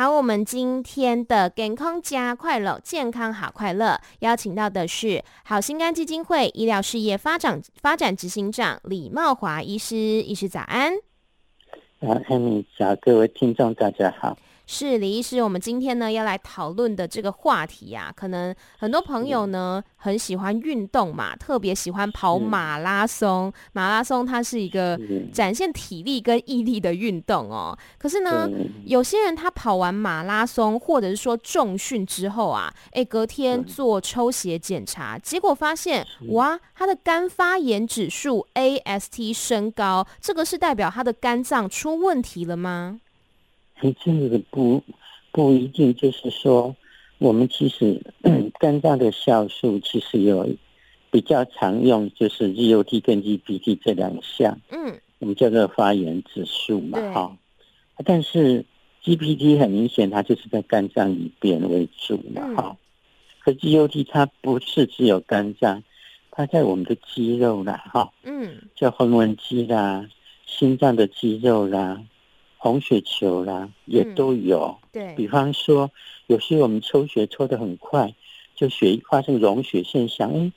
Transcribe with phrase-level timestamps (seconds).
[0.00, 10.94] 好，我们今天的健康加快乐，健康好快乐，邀请到的是好心肝基金会医疗事业发展发展执行长李茂华医师，医师早安。
[12.00, 14.38] 啊，艾米早，各位听众大家好。
[14.72, 23.52] 是李医师，我们今天呢要来讨论的这个话题呀、啊，可能很多朋友呢很喜欢运动嘛，特别喜欢跑马拉松。
[23.72, 24.96] 马拉松它是一个
[25.32, 27.76] 展现体力跟毅力的运动哦。
[27.98, 28.48] 可是呢，
[28.84, 43.00] 有些人他跑完马拉松或者是说重训之后啊，哎，隔天做抽血检查，结果发现哇，他的肝发炎指数 AST 升高，这个是代表他的肝脏出问题了吗？
[43.82, 44.82] 你这个不
[45.32, 46.74] 不一定，就是说，
[47.18, 48.00] 我们其实
[48.58, 50.48] 肝脏的酵素其实有
[51.10, 57.36] 比较常用，就是 GOT 跟 GPT 这两项，嗯，我们叫做发炎指数嘛，哈。
[58.04, 58.64] 但是
[59.04, 62.76] GPT 很明显，它就是在肝脏里边为主嘛，哈。
[63.42, 65.82] 可 GOT 它不是只有肝脏，
[66.30, 70.06] 它在我们的肌肉啦，哈，嗯，叫横纹肌啦，
[70.44, 72.02] 心脏的肌肉啦。
[72.62, 74.78] 红血球啦，也都有。
[74.92, 75.90] 嗯、对，比方说，
[76.26, 78.14] 有些我们抽血抽得很快，
[78.54, 80.52] 就血发生溶血现象，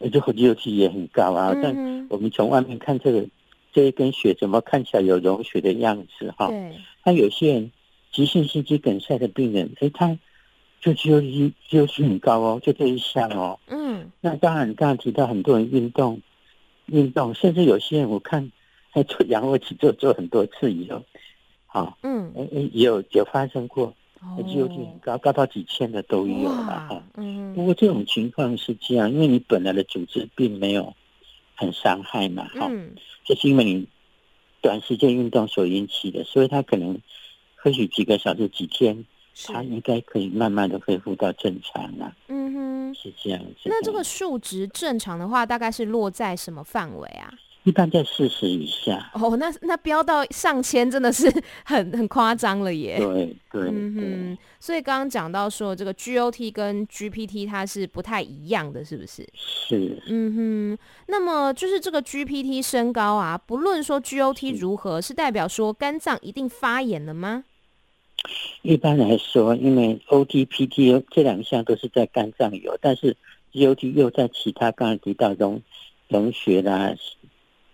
[0.00, 1.52] 哎，这个 GOT 也很高啊。
[1.54, 3.24] 嗯、但我们从外面看这个
[3.72, 6.34] 这一根血，怎么看起来有溶血的样子？
[6.36, 6.74] 哈，对。
[7.04, 7.70] 那有些人
[8.10, 10.18] 急性心肌梗塞的病人，哎，他
[10.80, 13.60] 就 GOT GOT 很高哦，就这一项哦。
[13.68, 14.10] 嗯。
[14.20, 16.20] 那当然，刚刚提到很多人运动，
[16.86, 18.50] 运动，甚至有些人我看
[18.92, 21.04] 在做仰卧起坐做很多次以后。
[21.70, 23.94] 好，嗯，哎哎，也有有发生过
[24.38, 27.02] ，GOT 很高，高到几千的都有了哈。
[27.16, 30.94] 嗯，不过这种情况是这样，因为你本来的组织并没有
[31.54, 32.70] 很伤害嘛，哈，
[33.22, 33.86] 就是因为你
[34.62, 36.98] 短时间运动所引起的，所以它可能
[37.56, 39.04] 或许几个小时、几天，
[39.44, 42.16] 它应该可以慢慢的恢复到正常了。
[42.28, 43.54] 嗯哼，是这样子。
[43.66, 47.30] 那这个数值正常的话，大概是落在什么范围啊？
[47.68, 51.30] 一般在四十以下哦，那那飙到上千真的是
[51.66, 52.96] 很很夸张了耶。
[52.96, 54.38] 对对，嗯哼。
[54.58, 59.28] 所以刚刚讲到说这个 GOT 跟 GPT 它是不太一样的，是不是？
[59.34, 60.02] 是。
[60.08, 60.78] 嗯哼。
[61.08, 67.44] 那么就是这个 GPT 升高啊，不论说 GOT 如何，是代表说肝脏一定发炎了吗？
[68.62, 73.14] 一般来说，因为 OT、PT 这两项都是在肝脏有，但是
[73.52, 75.60] GOT 又在其他刚才提到中
[76.08, 76.94] 溶血啦。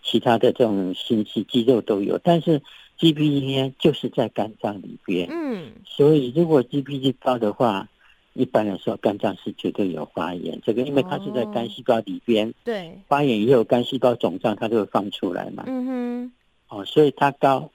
[0.04, 2.60] 其他的这种心肌肌肉都有，但是
[2.98, 5.28] GPT 呢，就是在肝脏里边。
[5.30, 7.88] 嗯，所以如果 GPT 高的话，
[8.34, 10.60] 一般来说肝脏是绝对有发炎。
[10.62, 15.64] 这个因为它是在肝细胞里边，对，发炎以后肝细胞肿胀，它就会放出来嘛。
[15.66, 16.32] 嗯哼，
[16.68, 17.70] 哦，所以它高，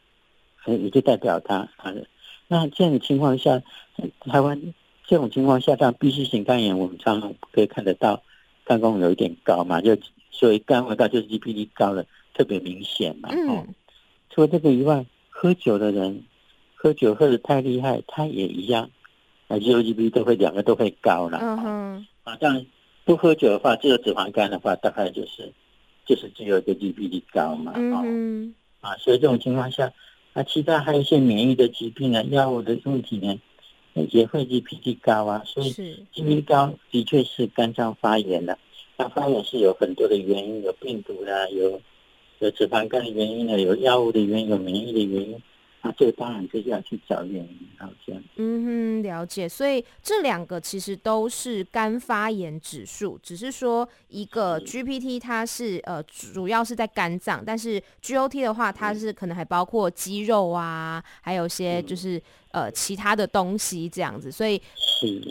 [0.65, 2.05] 也就代表它它的。
[2.47, 3.61] 那这种情况下，
[4.21, 4.73] 台湾
[5.05, 8.21] 这种情况下，像 B C 型肝炎，我们常常可以看得到
[8.65, 9.97] 肝功能有一点高嘛，就
[10.31, 12.05] 所以肝回到就是 GPD 高了。
[12.31, 13.65] 特别明显嘛，哦，
[14.29, 16.23] 除了这个以外，喝酒的人
[16.73, 18.89] 喝酒喝得太厉害，他也一样，
[19.49, 21.37] 啊，GOT 都会两个都会高了。
[21.41, 22.65] 嗯哼，啊，当然
[23.03, 25.51] 不喝酒的话，只有脂肪肝的话，大概就是
[26.05, 29.91] 就是只有一个 GPD 高嘛，嗯啊，所以这种情况下，
[30.31, 33.37] 啊，其他还有一些免疫的疾病啊，药物的问题呢，
[34.11, 35.73] 也会 GPD 高啊，所以
[36.13, 38.57] GPD 高的确是肝脏发炎了，
[38.99, 41.81] 它发炎是有很多的原因，有病毒啦，有。
[42.41, 45.41] 有脂肪肝的原因呢，有药物的原因，有免疫的原因，
[45.81, 48.21] 那这个当然就是要去找原因，然后这样。
[48.35, 49.47] 嗯哼，了解。
[49.47, 64.29] 所以这两个其实都是肝发炎指数，只是说一个 GPT 它是呃主要是在肝脏，但是 GOT 的话，它是可能还包括肌肉啊，还有些就是呃其他的东西这样子。
[64.29, 64.61] 所以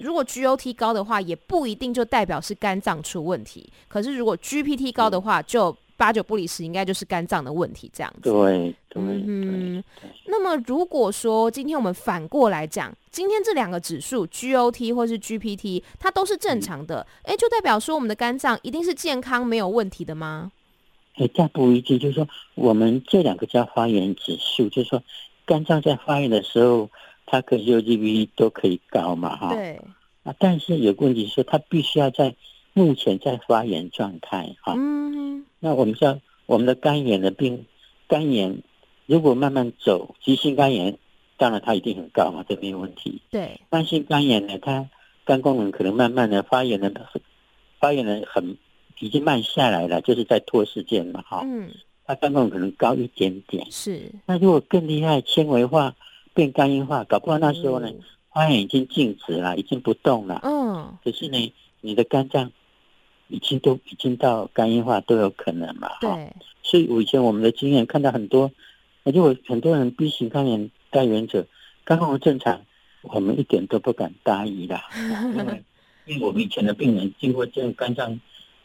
[0.03, 3.71] 如果 GOT 高的话，也不一定就代表是肝脏出问题。
[3.87, 8.31] 可是如果 GPT 高的话，就八九不离十，应该就是肝脏的问题，这样子。
[8.31, 9.83] 对对嗯，
[10.27, 20.53] 那么如果说今天我们反过来讲，今天这两个指数 GOT 或是 GPT，它都是正常的，哎、嗯，就代表说我们的肝脏一定是健康没有问题的吗？
[21.17, 25.03] 哎，这不一定，就是说我们这两个叫发炎指数，就是说
[25.45, 26.89] 肝脏在发炎的时候，
[27.27, 29.53] 它可以 GOT 都可以高嘛，哈。
[29.53, 29.81] 对。
[30.23, 32.37] 啊，但是有个问题是说，它必须要在
[32.73, 34.75] 目前在发炎状态，哈。
[34.77, 35.38] 嗯。
[35.61, 37.67] 那我们像我们的肝炎的病，
[38.07, 38.63] 肝炎
[39.07, 40.99] 如果慢慢走，急性肝炎，
[41.37, 43.21] 当然它一定很高嘛，这没有问题。
[43.31, 44.89] 对，慢性肝炎呢，它
[45.25, 46.93] 肝功能可能慢慢的发炎的，
[47.79, 48.57] 发炎的很
[49.01, 51.43] 已经慢下来了，就是在拖时间嘛，哈。
[51.45, 51.71] 嗯。
[52.07, 53.71] 它肝功能可能高一点点。
[53.71, 54.11] 是。
[54.25, 55.95] 那如果更厉害，纤维化
[56.33, 58.01] 变肝硬化，搞不好那时候呢，嗯、
[58.33, 60.41] 发炎已经静止了，已经不动了。
[60.43, 61.53] 嗯，可是呢，
[61.83, 62.51] 你的肝脏
[63.29, 65.91] 已经都已经到肝硬化都有可能嘛。
[66.01, 66.33] 对，
[66.63, 68.51] 所以我以前我们的经验看到很多，
[69.05, 71.47] 而且我很多人 B 型肝炎带原者，
[71.85, 72.63] 肝功能正常，
[73.03, 74.81] 我们一点都不敢大意的，
[75.37, 75.63] 因为
[76.07, 78.21] 因为我们以前的病人经过这样肝脏。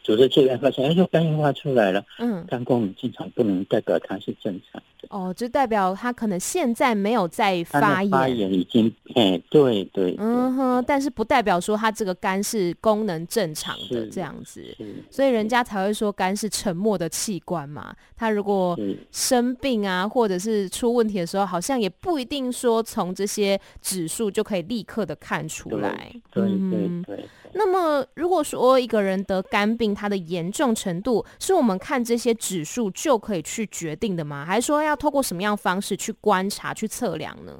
[0.05, 2.03] 组织切片发现，哎，就肝硬化出来了。
[2.19, 4.92] 嗯，肝功能正常不能代表它是正常的。
[5.13, 10.15] 哦，就代表他可能现在没有在发炎，发炎已经，哎，对对。
[10.17, 14.65] 嗯哼，但是不代表说他这个肝是功能正常的这样子，
[15.11, 17.95] 所以人家才会说肝是沉默的器官嘛。
[18.17, 18.75] 他如果
[19.11, 26.11] 生病啊，或者是出问题的时候，好像也不一定说从这些指数就可以立刻的看出来。
[26.31, 27.29] 对对对，对。
[27.55, 34.43] 那么，如果说一个人得肝病，它的严重程度是我们看这些指数就可以去决定的吗？
[34.45, 37.53] 还是说要透过什么样方式去观察、去测量呢？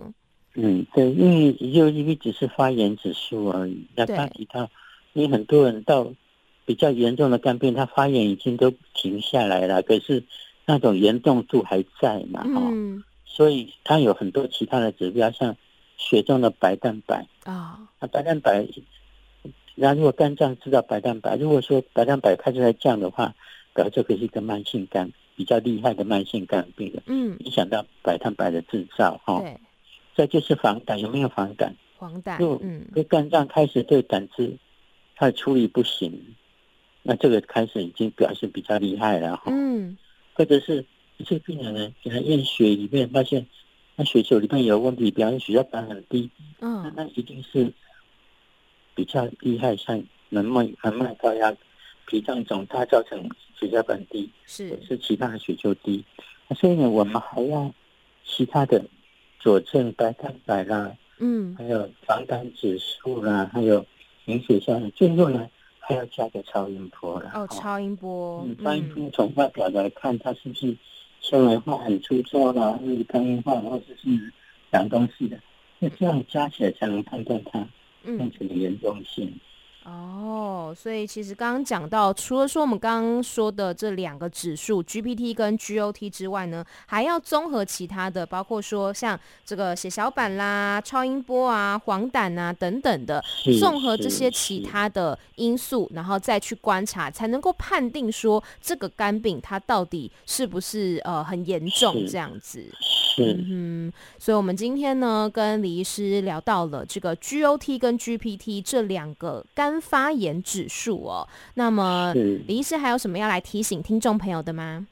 [0.56, 3.88] 嗯，对，因为就因为只是发炎指数而已。
[3.95, 4.69] 那刚提到，
[5.13, 6.12] 因为很多人到
[6.66, 10.24] 比较严重的肝病，他发炎已经都停下来了，可是
[10.66, 12.44] 那种严重度还在嘛？
[12.46, 15.56] 嗯、哦，所以他有很多其他的指标，像
[15.98, 18.68] 血中的白蛋白啊，那、哦、白蛋白。
[19.75, 23.34] 那如果肝脏知道白蛋白，如果说白蛋白开始在降的话，
[23.74, 27.02] 表示这个是一个慢性肝比较厉害的慢性肝病了。
[27.08, 29.40] 嗯，影响到白蛋白的制造哈。
[29.42, 29.58] 对。
[30.16, 31.72] 再就是黄疸，有没有黄疸？
[31.98, 32.38] 黄疸。
[32.38, 34.56] 就嗯，就肝脏开始对胆汁
[35.16, 36.36] 它的处理不行，
[37.02, 39.46] 那这个开始已经表示比较厉害了哈。
[39.48, 39.98] 嗯。
[40.36, 40.86] 或者是
[41.18, 43.48] 一些病人呢，给他验血里面发现，
[43.96, 46.30] 那血球里面有问题，表示血小板很低。
[46.62, 46.84] 嗯。
[46.84, 47.74] 那那一定是。
[48.95, 51.54] 比较厉害，像能脉、能脉高压、
[52.06, 53.30] 脾脏肿大，造成
[53.60, 56.04] 血小板低，是是其他的血就低。
[56.56, 57.74] 所以呢，我们还要
[58.24, 58.84] 其他的
[59.40, 63.86] 佐证白蛋白啦，嗯，还有黄疸指数啦，还有
[64.25, 65.50] 凝血效应，最后呢
[65.80, 67.31] 还要加个超音波啦。
[67.34, 70.75] 哦，超音波，嗯，超音波从外表来看，它是不是
[71.19, 74.34] 纤维化很粗糙啦，或者肝硬化，或者是
[74.72, 75.39] 阳东西的？
[75.80, 77.66] 那这样加起来才能判断它。
[78.03, 79.33] 嗯，这个严重性。
[79.85, 93.21] 哦，所以其实刚刚讲到，除了说我们刚刚说的这两个指数 GPT 跟 GOT 之外呢，还要综合其他的，包括说像这个血小板啦、超音波啊、黄疸啊等等的，
[93.59, 102.65] 综合这些其他的因素，然后再去观察，才能够判定说这个肝病它到底是不是呃很严重这样子。
[103.21, 111.27] 嗯哼，所以我们今天呢跟李医师聊到了这个 GOT 跟 GPT 这两个肝发炎指数哦。
[111.56, 114.88] 那么李医师还有什么要来提醒听众朋友的吗？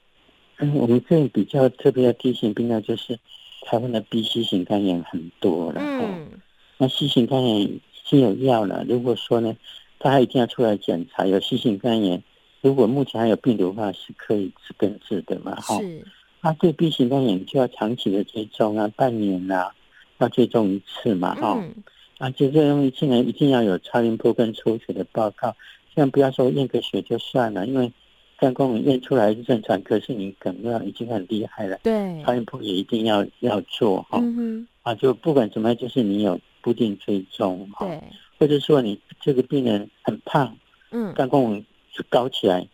[0.59, 3.18] 嗯，我们这里比较特别要提醒病人就是
[3.65, 5.81] 台湾的 B、C 型肝炎很多了。
[5.81, 6.27] 嗯，
[6.77, 9.57] 那 C 型肝炎已经有药了，如果说呢，
[9.97, 12.21] 大家一定要出来检查有 C 型肝炎，
[12.62, 15.59] 如果目前还有病毒的话，是可以治根治的嘛？
[15.62, 16.06] 是。
[16.41, 19.73] 啊，对 B 型肝炎就要长期的追踪啊，半年啊，
[20.17, 21.83] 要追踪一次嘛，哈、嗯。
[22.17, 25.55] 啊，就这种一次呢，一定要有超音波跟抽血的报告，
[25.93, 27.91] 千万不要说验个血就算了，因为
[28.38, 31.79] 肝功能验出来是正常，可是你可能已经很厉害了。
[31.83, 34.19] 对，超音波也一定要要做哈。
[34.21, 34.67] 嗯哼。
[34.83, 37.85] 啊，就不管怎么样，就是你有固定追踪哈。
[37.85, 38.01] 对。
[38.39, 40.57] 或者说你这个病人很胖，
[40.89, 42.68] 嗯，肝功能就高起来。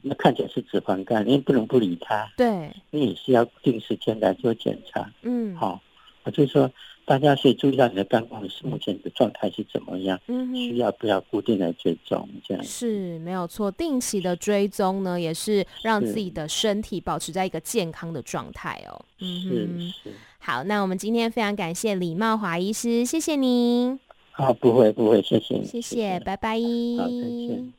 [0.00, 2.26] 那看起来是脂肪肝，因为不能不理他。
[2.36, 5.12] 对，你也是要定时间来做检查。
[5.22, 5.80] 嗯，好，
[6.24, 6.70] 我就说
[7.04, 10.18] 大家需要注意到你的肝功能是目前的状态是怎么样。
[10.28, 12.64] 嗯，需要不要固定的追踪这样？
[12.64, 19.04] 是没有错，定期的追踪呢，也是让自己的身体保持在一个健康的状态哦。
[19.20, 20.12] 嗯，是是。
[20.38, 24.00] 好，那我们今天非常感谢李茂华医师，谢谢您。
[24.32, 26.54] 好，不会不会，谢谢，谢谢，拜拜。
[26.98, 27.72] 好，再见。